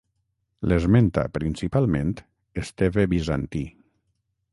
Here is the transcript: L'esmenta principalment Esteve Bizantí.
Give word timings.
L'esmenta 0.69 1.25
principalment 1.35 2.13
Esteve 2.63 3.05
Bizantí. 3.13 3.63